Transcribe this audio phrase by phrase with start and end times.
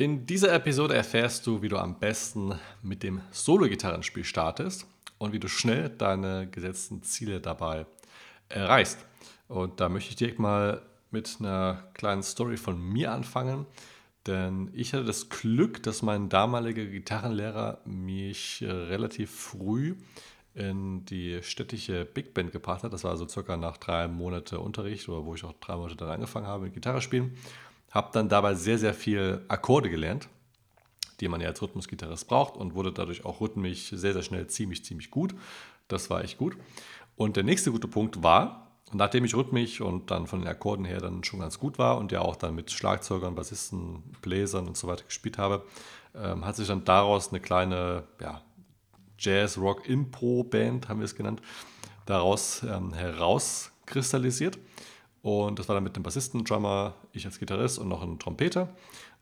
[0.00, 4.86] In dieser Episode erfährst du, wie du am besten mit dem Solo-Gitarrenspiel startest
[5.18, 7.84] und wie du schnell deine gesetzten Ziele dabei
[8.48, 9.04] erreichst.
[9.48, 13.66] Und da möchte ich direkt mal mit einer kleinen Story von mir anfangen.
[14.26, 19.96] Denn ich hatte das Glück, dass mein damaliger Gitarrenlehrer mich relativ früh
[20.54, 22.94] in die städtische Big Band gebracht hat.
[22.94, 26.08] Das war also circa nach drei Monaten Unterricht oder wo ich auch drei Monate dann
[26.08, 27.36] angefangen habe mit Gitarre spielen.
[27.90, 30.28] Habe dann dabei sehr, sehr viel Akkorde gelernt,
[31.20, 34.84] die man ja als Rhythmusgitarrist braucht und wurde dadurch auch rhythmisch sehr, sehr schnell ziemlich,
[34.84, 35.34] ziemlich gut.
[35.88, 36.56] Das war echt gut.
[37.16, 41.00] Und der nächste gute Punkt war, nachdem ich rhythmisch und dann von den Akkorden her
[41.00, 44.88] dann schon ganz gut war und ja auch dann mit Schlagzeugern, Bassisten, Bläsern und so
[44.88, 45.64] weiter gespielt habe,
[46.14, 48.42] ähm, hat sich dann daraus eine kleine ja,
[49.18, 51.42] Jazz-Rock-Impro-Band, haben wir es genannt,
[52.06, 54.58] daraus ähm, herauskristallisiert.
[55.22, 58.68] Und das war dann mit einem Bassisten, Drummer, ich als Gitarrist und noch ein Trompeter.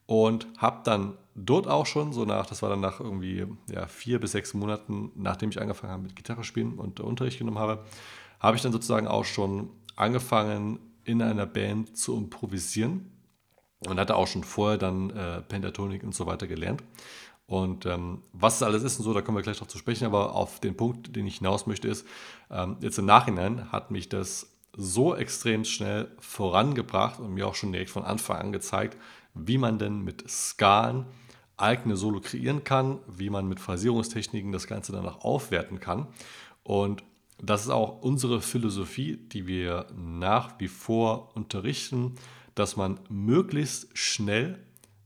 [0.07, 4.21] Und habe dann dort auch schon, so nach, das war dann nach irgendwie ja, vier
[4.21, 7.85] bis sechs Monaten, nachdem ich angefangen habe mit Gitarre spielen und Unterricht genommen habe,
[8.41, 13.11] habe ich dann sozusagen auch schon angefangen, in einer Band zu improvisieren
[13.87, 16.83] und hatte auch schon vorher dann äh, Pentatonik und so weiter gelernt.
[17.47, 20.05] Und ähm, was es alles ist und so, da kommen wir gleich noch zu sprechen,
[20.05, 22.07] aber auf den Punkt, den ich hinaus möchte, ist,
[22.51, 27.73] ähm, jetzt im Nachhinein hat mich das so extrem schnell vorangebracht und mir auch schon
[27.73, 28.97] direkt von Anfang an gezeigt,
[29.35, 31.05] wie man denn mit Skalen
[31.57, 36.07] eigene Solo kreieren kann, wie man mit Phrasierungstechniken das Ganze danach aufwerten kann.
[36.63, 37.03] Und
[37.43, 42.15] das ist auch unsere Philosophie, die wir nach wie vor unterrichten,
[42.55, 44.59] dass man möglichst schnell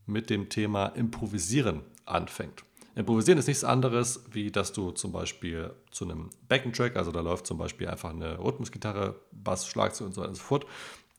[0.05, 2.65] mit dem Thema Improvisieren anfängt.
[2.95, 7.47] Improvisieren ist nichts anderes, wie dass du zum Beispiel zu einem Backing-Track, also da läuft
[7.47, 10.67] zum Beispiel einfach eine Rhythmusgitarre, Bass, Schlagzeug und so weiter und so fort.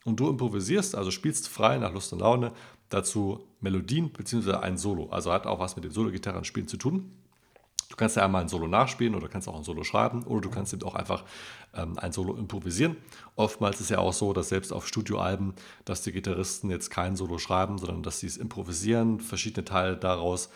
[0.05, 2.51] Und du improvisierst, also spielst frei nach Lust und Laune,
[2.89, 4.55] dazu Melodien bzw.
[4.55, 5.09] ein Solo.
[5.09, 7.11] Also hat auch was mit den Solo-Gitarren spielen zu tun.
[7.89, 10.49] Du kannst ja einmal ein Solo nachspielen oder kannst auch ein Solo schreiben oder du
[10.49, 11.23] kannst eben auch einfach
[11.75, 12.97] ähm, ein Solo improvisieren.
[13.35, 15.53] Oftmals ist ja auch so, dass selbst auf Studioalben,
[15.85, 20.49] dass die Gitarristen jetzt kein Solo schreiben, sondern dass sie es improvisieren, verschiedene Teile daraus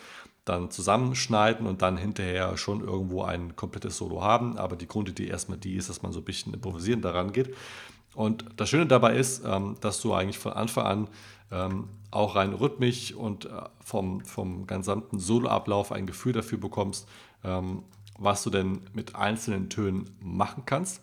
[0.48, 4.56] dann zusammenschneiden und dann hinterher schon irgendwo ein komplettes Solo haben.
[4.56, 7.54] Aber die Grundidee erstmal die ist, dass man so ein bisschen improvisieren daran geht.
[8.14, 11.08] Und das Schöne dabei ist, ähm, dass du eigentlich von Anfang an
[11.50, 13.50] ähm, auch rein rhythmisch und äh,
[13.84, 17.06] vom, vom gesamten Soloablauf ein Gefühl dafür bekommst,
[17.44, 17.84] ähm,
[18.18, 21.00] was du denn mit einzelnen Tönen machen kannst.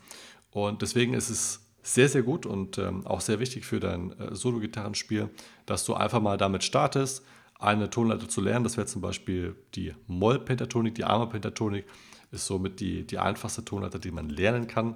[0.52, 5.30] Und deswegen ist es sehr, sehr gut und auch sehr wichtig für dein äh, Solo-Gitarrenspiel,
[5.68, 7.24] dass du einfach mal damit startest,
[7.60, 8.64] eine Tonleiter zu lernen.
[8.64, 11.86] Das wäre zum Beispiel die Moll-Pentatonik, die Arme-Pentatonik,
[12.32, 14.96] ist somit die, die einfachste Tonleiter, die man lernen kann.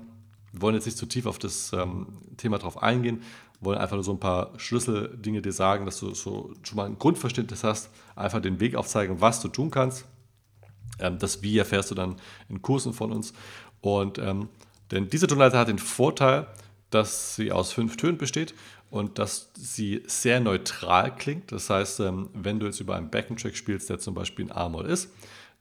[0.52, 3.22] Wir wollen jetzt nicht zu tief auf das ähm, Thema drauf eingehen,
[3.62, 6.98] wollen einfach nur so ein paar Schlüsseldinge dir sagen, dass du so schon mal ein
[6.98, 10.06] Grundverständnis hast, einfach den Weg aufzeigen, was du tun kannst.
[11.00, 12.16] Ähm, das Wie erfährst du dann
[12.50, 13.34] in Kursen von uns.
[13.81, 14.50] Und ähm,
[14.92, 16.48] denn diese Tonleiter hat den Vorteil,
[16.90, 18.56] dass sie aus fünf Tönen besteht
[18.89, 21.51] und dass sie sehr neutral klingt.
[21.51, 24.85] Das heißt, ähm, wenn du jetzt über einen Backing-Track spielst, der zum Beispiel ein A-Moll
[24.85, 25.09] ist,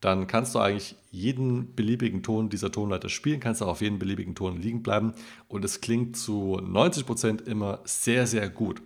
[0.00, 4.34] dann kannst du eigentlich jeden beliebigen Ton dieser Tonleiter spielen, kannst auch auf jeden beliebigen
[4.34, 5.12] Ton liegen bleiben
[5.48, 8.80] und es klingt zu 90 Prozent immer sehr, sehr gut,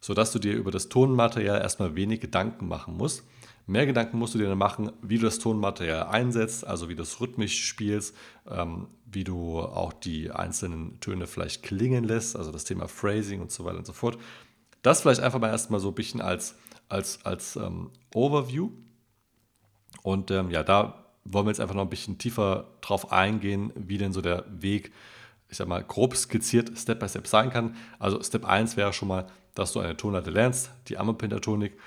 [0.00, 3.24] sodass du dir über das Tonmaterial erstmal wenig Gedanken machen musst.
[3.66, 7.02] Mehr Gedanken musst du dir dann machen, wie du das Tonmaterial einsetzt, also wie du
[7.02, 8.14] es rhythmisch spielst,
[8.48, 13.50] ähm, wie du auch die einzelnen Töne vielleicht klingen lässt, also das Thema Phrasing und
[13.50, 14.18] so weiter und so fort.
[14.82, 16.56] Das vielleicht einfach mal erstmal so ein bisschen als,
[16.90, 18.70] als, als ähm, Overview.
[20.02, 23.96] Und ähm, ja, da wollen wir jetzt einfach noch ein bisschen tiefer drauf eingehen, wie
[23.96, 24.92] denn so der Weg,
[25.48, 27.76] ich sag mal, grob skizziert Step by Step sein kann.
[27.98, 31.78] Also Step 1 wäre schon mal, dass du eine Tonleiter lernst, die Ammopentatonik.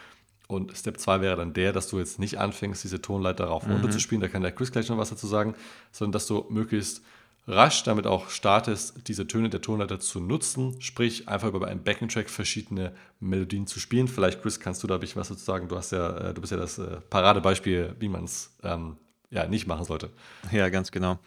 [0.48, 3.74] Und Step 2 wäre dann der, dass du jetzt nicht anfängst, diese Tonleiter rauf und
[3.74, 3.92] runter mhm.
[3.92, 4.22] zu spielen.
[4.22, 5.56] Da kann der Chris gleich noch was dazu sagen,
[5.92, 7.02] sondern dass du möglichst
[7.48, 12.30] rasch damit auch startest, diese Töne der Tonleiter zu nutzen, sprich einfach über einen Backing-Track
[12.30, 14.08] verschiedene Melodien zu spielen.
[14.08, 15.68] Vielleicht, Chris, kannst du da ein bisschen was dazu sagen?
[15.68, 18.98] Du, hast ja, äh, du bist ja das äh, Paradebeispiel, wie man es ähm,
[19.30, 20.10] ja, nicht machen sollte.
[20.52, 21.20] Ja, ganz genau.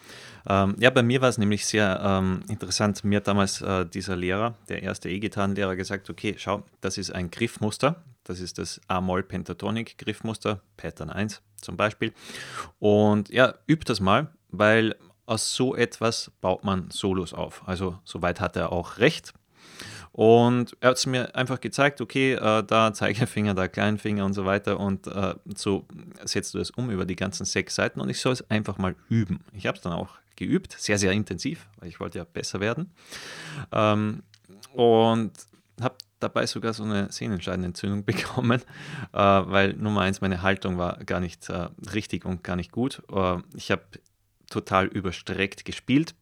[0.47, 3.05] Ähm, ja, bei mir war es nämlich sehr ähm, interessant.
[3.05, 7.31] Mir hat damals äh, dieser Lehrer, der erste E-Gitarrenlehrer, gesagt: Okay, schau, das ist ein
[7.31, 8.03] Griffmuster.
[8.25, 12.13] Das ist das A-Moll-Pentatonic-Griffmuster, Pattern 1 zum Beispiel.
[12.79, 14.97] Und ja, übt das mal, weil
[15.27, 17.63] aus so etwas baut man Solos auf.
[17.67, 19.33] Also soweit hat er auch recht.
[20.13, 24.45] Und er hat es mir einfach gezeigt, okay, äh, da Zeigefinger, da Kleinfinger und so
[24.45, 24.81] weiter.
[24.81, 25.87] Und äh, so
[26.25, 28.97] setzt du das um über die ganzen sechs Seiten und ich soll es einfach mal
[29.09, 29.45] üben.
[29.53, 32.93] Ich habe es dann auch geübt, sehr, sehr intensiv, weil ich wollte ja besser werden.
[33.71, 34.23] Ähm,
[34.73, 35.33] und
[36.21, 38.63] dabei sogar so eine Sehnenscheidenentzündung bekommen,
[39.13, 43.03] äh, weil Nummer eins, meine Haltung war gar nicht äh, richtig und gar nicht gut.
[43.13, 43.83] Äh, ich habe
[44.49, 46.15] total überstreckt gespielt,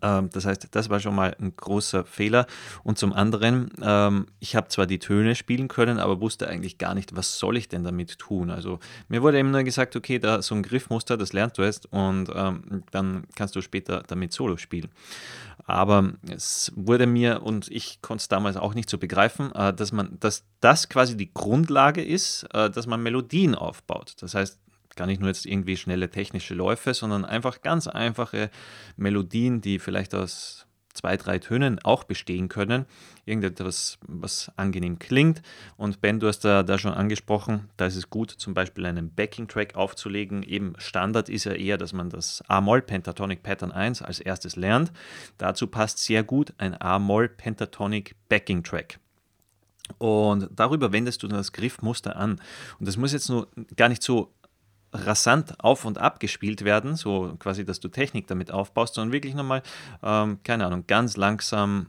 [0.00, 2.46] das heißt, das war schon mal ein großer Fehler.
[2.82, 6.94] Und zum anderen, ähm, ich habe zwar die Töne spielen können, aber wusste eigentlich gar
[6.94, 8.50] nicht, was soll ich denn damit tun.
[8.50, 11.86] Also mir wurde eben nur gesagt, okay, da so ein Griffmuster, das lernst du jetzt
[11.92, 14.90] und ähm, dann kannst du später damit Solo spielen.
[15.66, 19.92] Aber es wurde mir, und ich konnte es damals auch nicht so begreifen, äh, dass
[19.92, 24.14] man, dass das quasi die Grundlage ist, äh, dass man Melodien aufbaut.
[24.20, 24.58] Das heißt,
[24.96, 28.50] gar nicht nur jetzt irgendwie schnelle technische Läufe, sondern einfach ganz einfache
[28.96, 30.66] Melodien, die vielleicht aus
[30.96, 32.86] zwei, drei Tönen auch bestehen können.
[33.24, 35.42] Irgendetwas, was angenehm klingt.
[35.76, 39.14] Und Ben, du hast da, da schon angesprochen, da ist es gut, zum Beispiel einen
[39.14, 40.42] Backing-Track aufzulegen.
[40.42, 44.92] Eben Standard ist ja eher, dass man das A-Moll Pentatonic Pattern 1 als erstes lernt.
[45.38, 48.98] Dazu passt sehr gut ein A-Moll Pentatonic Backing-Track.
[49.98, 52.40] Und darüber wendest du das Griffmuster an.
[52.78, 54.32] Und das muss jetzt nur gar nicht so
[55.04, 59.34] rasant auf und ab gespielt werden, so quasi, dass du Technik damit aufbaust, sondern wirklich
[59.34, 59.62] nochmal,
[60.02, 61.88] ähm, keine Ahnung, ganz langsam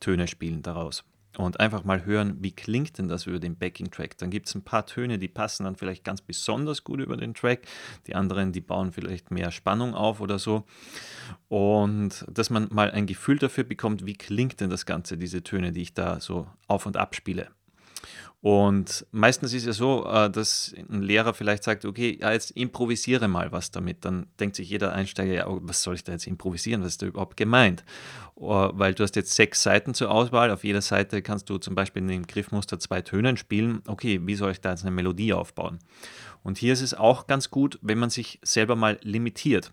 [0.00, 1.04] Töne spielen daraus.
[1.36, 4.16] Und einfach mal hören, wie klingt denn das über den Backing-Track.
[4.18, 7.34] Dann gibt es ein paar Töne, die passen dann vielleicht ganz besonders gut über den
[7.34, 7.66] Track.
[8.06, 10.64] Die anderen, die bauen vielleicht mehr Spannung auf oder so.
[11.48, 15.72] Und dass man mal ein Gefühl dafür bekommt, wie klingt denn das Ganze, diese Töne,
[15.72, 17.48] die ich da so auf und ab spiele.
[18.40, 22.50] Und meistens ist es ja so, äh, dass ein Lehrer vielleicht sagt, okay, ja, jetzt
[22.50, 24.04] improvisiere mal was damit.
[24.04, 26.82] Dann denkt sich jeder Einsteiger, ja, oh, was soll ich da jetzt improvisieren?
[26.82, 27.84] Was ist da überhaupt gemeint?
[28.34, 30.50] Oh, weil du hast jetzt sechs Seiten zur Auswahl.
[30.50, 33.80] Auf jeder Seite kannst du zum Beispiel in dem Griffmuster zwei Tönen spielen.
[33.86, 35.78] Okay, wie soll ich da jetzt eine Melodie aufbauen?
[36.42, 39.72] Und hier ist es auch ganz gut, wenn man sich selber mal limitiert.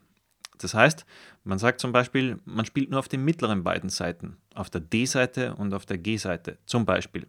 [0.59, 1.05] Das heißt,
[1.43, 5.55] man sagt zum Beispiel, man spielt nur auf den mittleren beiden Seiten, auf der D-Seite
[5.55, 7.27] und auf der G-Seite zum Beispiel.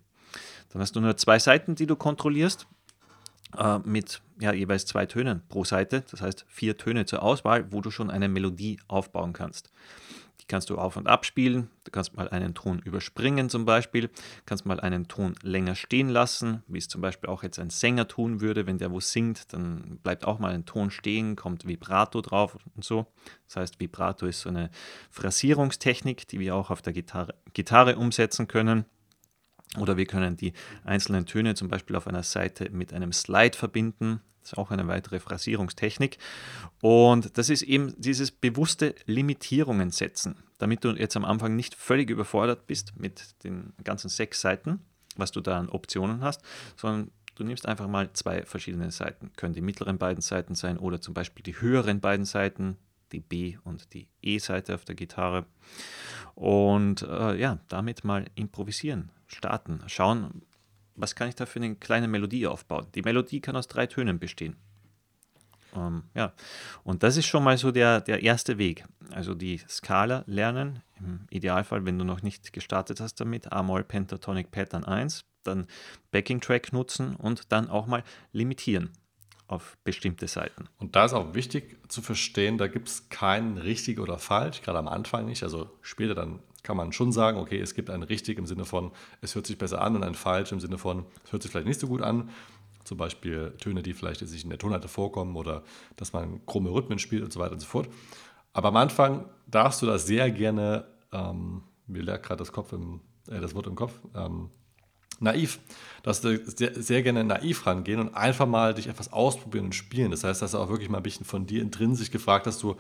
[0.72, 2.66] Dann hast du nur zwei Seiten, die du kontrollierst,
[3.56, 6.04] äh, mit ja, jeweils zwei Tönen pro Seite.
[6.10, 9.70] Das heißt vier Töne zur Auswahl, wo du schon eine Melodie aufbauen kannst.
[10.40, 11.70] Die kannst du auf und ab spielen.
[11.84, 14.08] Du kannst mal einen Ton überspringen zum Beispiel.
[14.08, 14.12] Du
[14.44, 18.08] kannst mal einen Ton länger stehen lassen, wie es zum Beispiel auch jetzt ein Sänger
[18.08, 18.66] tun würde.
[18.66, 22.84] Wenn der wo singt, dann bleibt auch mal ein Ton stehen, kommt Vibrato drauf und
[22.84, 23.06] so.
[23.46, 24.70] Das heißt, Vibrato ist so eine
[25.10, 28.84] Phrasierungstechnik, die wir auch auf der Gitarre, Gitarre umsetzen können.
[29.78, 30.52] Oder wir können die
[30.84, 34.20] einzelnen Töne zum Beispiel auf einer Seite mit einem Slide verbinden.
[34.42, 36.18] Das ist auch eine weitere Phrasierungstechnik.
[36.80, 42.10] Und das ist eben dieses bewusste Limitierungen setzen, damit du jetzt am Anfang nicht völlig
[42.10, 44.80] überfordert bist mit den ganzen sechs Seiten,
[45.16, 46.42] was du da an Optionen hast,
[46.76, 49.30] sondern du nimmst einfach mal zwei verschiedene Seiten.
[49.36, 52.76] Können die mittleren beiden Seiten sein oder zum Beispiel die höheren beiden Seiten,
[53.12, 55.46] die B- und die E-Seite auf der Gitarre.
[56.34, 60.42] Und äh, ja, damit mal improvisieren starten, schauen,
[60.94, 62.86] was kann ich da für eine kleine Melodie aufbauen.
[62.94, 64.56] Die Melodie kann aus drei Tönen bestehen.
[65.74, 66.34] Ähm, ja,
[66.84, 68.84] und das ist schon mal so der, der erste Weg.
[69.10, 74.50] Also die Skala lernen, im Idealfall, wenn du noch nicht gestartet hast damit, A-Moll Pentatonic
[74.50, 75.66] Pattern 1, dann
[76.10, 78.90] Backing Track nutzen und dann auch mal limitieren
[79.46, 80.68] auf bestimmte Seiten.
[80.78, 84.78] Und da ist auch wichtig zu verstehen, da gibt es kein richtig oder falsch, gerade
[84.78, 85.42] am Anfang nicht.
[85.42, 88.92] Also später dann kann man schon sagen, okay, es gibt ein richtig im Sinne von,
[89.20, 91.66] es hört sich besser an und ein falsch im Sinne von, es hört sich vielleicht
[91.66, 92.30] nicht so gut an.
[92.84, 95.62] Zum Beispiel Töne, die vielleicht sich in der Tonleiter vorkommen oder
[95.96, 97.88] dass man krumme Rhythmen spielt und so weiter und so fort.
[98.52, 103.54] Aber am Anfang darfst du da sehr gerne, ähm, mir lernt gerade das, äh, das
[103.54, 104.50] Wort im Kopf, ähm,
[105.22, 105.58] naiv,
[106.02, 110.10] dass du sehr, gerne naiv rangehen und einfach mal dich etwas ausprobieren und spielen.
[110.10, 112.76] Das heißt, dass du auch wirklich mal ein bisschen von dir intrinsisch gefragt hast, du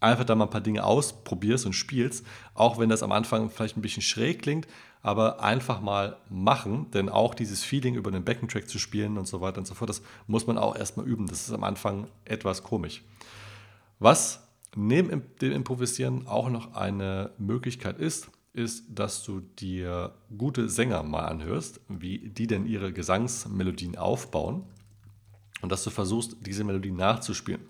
[0.00, 2.24] einfach da mal ein paar Dinge ausprobierst und spielst,
[2.54, 4.66] auch wenn das am Anfang vielleicht ein bisschen schräg klingt,
[5.02, 9.40] aber einfach mal machen, denn auch dieses Feeling über den Backing-Track zu spielen und so
[9.40, 11.26] weiter und so fort, das muss man auch erstmal üben.
[11.26, 13.02] Das ist am Anfang etwas komisch.
[13.98, 21.02] Was neben dem Improvisieren auch noch eine Möglichkeit ist, ist, dass du dir gute Sänger
[21.02, 24.64] mal anhörst, wie die denn ihre Gesangsmelodien aufbauen
[25.60, 27.60] und dass du versuchst, diese Melodien nachzuspielen.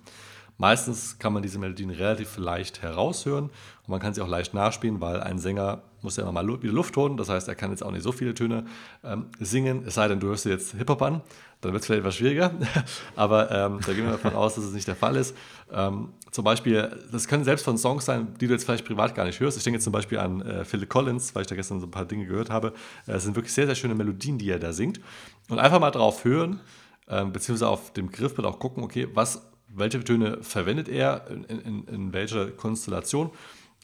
[0.56, 5.00] Meistens kann man diese Melodien relativ leicht heraushören und man kann sie auch leicht nachspielen,
[5.00, 7.16] weil ein Sänger muss ja immer mal wieder Luft holen.
[7.16, 8.64] Das heißt, er kann jetzt auch nicht so viele Töne
[9.02, 11.22] ähm, singen, es sei denn, du hörst jetzt Hip-Hop an,
[11.60, 12.52] dann wird es vielleicht etwas schwieriger.
[13.16, 15.34] Aber ähm, da gehen wir davon aus, dass es nicht der Fall ist.
[15.72, 19.24] Ähm, zum Beispiel, das können selbst von Songs sein, die du jetzt vielleicht privat gar
[19.24, 19.56] nicht hörst.
[19.56, 21.90] Ich denke jetzt zum Beispiel an äh, Phil Collins, weil ich da gestern so ein
[21.90, 22.74] paar Dinge gehört habe.
[23.06, 25.00] Äh, es sind wirklich sehr, sehr schöne Melodien, die er da singt.
[25.48, 26.60] Und einfach mal drauf hören,
[27.08, 29.42] äh, beziehungsweise auf dem Griffbild auch gucken, okay, was
[29.76, 33.30] welche Töne verwendet er, in, in, in welcher Konstellation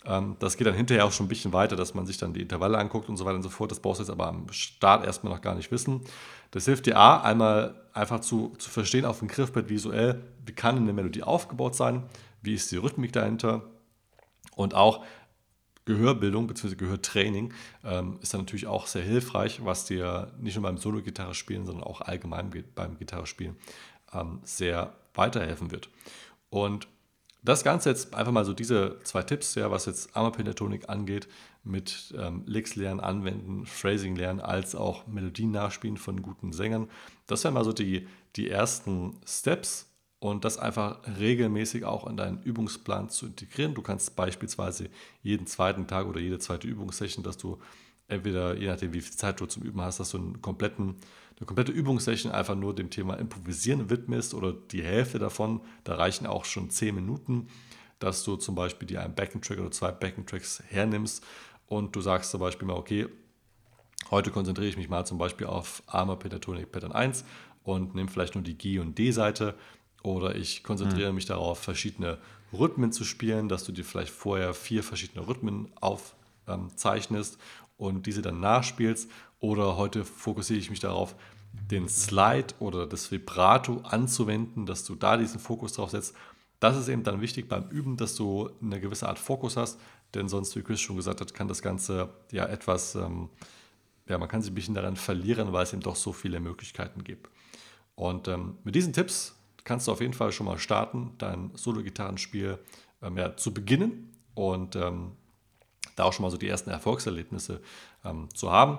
[0.05, 2.41] Ähm, das geht dann hinterher auch schon ein bisschen weiter, dass man sich dann die
[2.41, 3.71] Intervalle anguckt und so weiter und so fort.
[3.71, 6.01] Das brauchst du jetzt aber am Start erstmal noch gar nicht wissen.
[6.53, 10.77] Das hilft dir A, einmal einfach zu, zu verstehen auf dem Griffbrett visuell, wie kann
[10.77, 12.05] eine Melodie aufgebaut sein,
[12.43, 13.63] wie ist die Rhythmik dahinter
[14.57, 15.05] und auch
[15.85, 16.77] Gehörbildung bzw.
[16.77, 17.53] Gehörtraining
[17.85, 21.85] ähm, ist dann natürlich auch sehr hilfreich, was dir nicht nur beim Solo-Gitarre spielen, sondern
[21.85, 23.57] auch allgemein beim Gitarre spielen
[24.13, 25.91] ähm, sehr weiterhelfen wird.
[26.51, 26.89] Und
[27.43, 31.29] das Ganze jetzt einfach mal so diese zwei Tipps, ja, was jetzt Armor-Pentatonik angeht,
[31.65, 36.89] mit ähm, Licks lernen, anwenden, Phrasing lernen, als auch Melodien nachspielen von guten Sängern.
[37.27, 39.87] Das wären mal so die, die ersten Steps
[40.19, 43.75] und das einfach regelmäßig auch in deinen Übungsplan zu integrieren.
[43.75, 44.91] Du kannst beispielsweise
[45.23, 47.59] jeden zweiten Tag oder jede zweite Übungssession, dass du
[48.11, 50.97] entweder, je nachdem wie viel Zeit du zum Üben hast, dass du einen kompletten
[51.41, 56.27] eine komplette Übungssession einfach nur dem Thema Improvisieren widmest oder die Hälfte davon, da reichen
[56.27, 57.49] auch schon 10 Minuten,
[57.99, 61.25] dass du zum Beispiel dir einen Backing-Track oder zwei Backing-Tracks hernimmst
[61.67, 63.09] und du sagst zum Beispiel mal, okay,
[64.11, 67.25] heute konzentriere ich mich mal zum Beispiel auf Armor Pentatonic Pattern 1
[67.63, 69.55] und nehme vielleicht nur die G- und D-Seite
[70.03, 71.17] oder ich konzentriere mhm.
[71.17, 72.19] mich darauf, verschiedene
[72.53, 77.39] Rhythmen zu spielen, dass du dir vielleicht vorher vier verschiedene Rhythmen aufzeichnest
[77.81, 79.11] und diese dann nachspielst
[79.41, 81.17] oder heute fokussiere ich mich darauf,
[81.53, 86.15] den Slide oder das Vibrato anzuwenden, dass du da diesen Fokus drauf setzt.
[86.61, 89.81] Das ist eben dann wichtig beim Üben, dass du eine gewisse Art Fokus hast,
[90.15, 93.31] denn sonst, wie Chris schon gesagt hat, kann das Ganze ja etwas, ähm,
[94.07, 97.03] ja, man kann sich ein bisschen daran verlieren, weil es eben doch so viele Möglichkeiten
[97.03, 97.31] gibt.
[97.95, 102.59] Und ähm, mit diesen Tipps kannst du auf jeden Fall schon mal starten, dein Solo-Gitarrenspiel
[103.03, 105.13] ähm, ja, zu beginnen und ähm,
[106.01, 107.61] da auch schon mal so die ersten Erfolgserlebnisse
[108.05, 108.79] ähm, zu haben.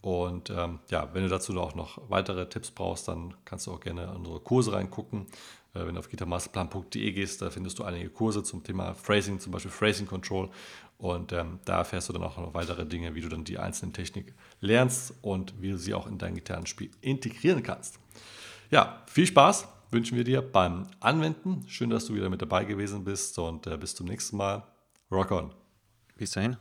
[0.00, 3.80] Und ähm, ja, wenn du dazu auch noch weitere Tipps brauchst, dann kannst du auch
[3.80, 5.26] gerne in unsere Kurse reingucken.
[5.74, 9.52] Äh, wenn du auf gitarmasterplan.de gehst, da findest du einige Kurse zum Thema Phrasing, zum
[9.52, 10.50] Beispiel Phrasing Control.
[10.98, 13.92] Und ähm, da erfährst du dann auch noch weitere Dinge, wie du dann die einzelnen
[13.92, 17.98] Techniken lernst und wie du sie auch in dein Gitarrenspiel integrieren kannst.
[18.70, 21.64] Ja, viel Spaß wünschen wir dir beim Anwenden.
[21.68, 24.64] Schön, dass du wieder mit dabei gewesen bist und äh, bis zum nächsten Mal.
[25.10, 25.61] Rock on.
[26.22, 26.56] Bis dahin.